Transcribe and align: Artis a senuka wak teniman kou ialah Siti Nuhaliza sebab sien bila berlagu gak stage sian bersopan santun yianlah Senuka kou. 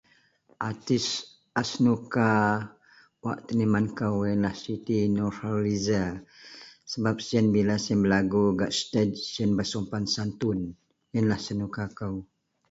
Artis 0.69 1.05
a 1.59 1.61
senuka 1.71 2.27
wak 3.25 3.39
teniman 3.47 3.85
kou 3.99 4.17
ialah 4.29 4.55
Siti 4.63 4.97
Nuhaliza 5.15 6.03
sebab 6.91 7.15
sien 7.27 7.45
bila 7.55 7.75
berlagu 8.01 8.41
gak 8.59 8.75
stage 8.79 9.17
sian 9.33 9.51
bersopan 9.57 10.03
santun 10.15 10.59
yianlah 11.11 11.39
Senuka 11.47 11.83
kou. 11.99 12.15